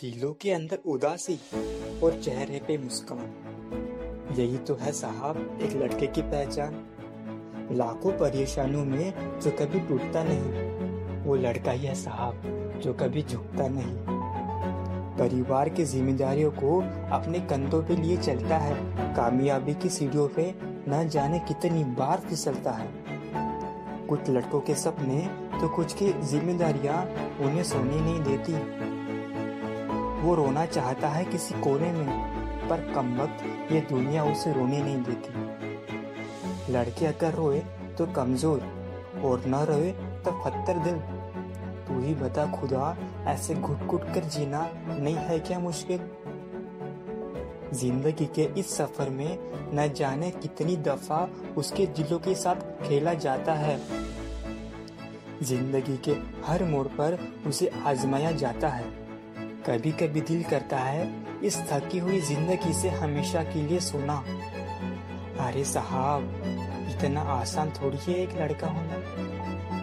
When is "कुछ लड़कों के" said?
24.06-24.74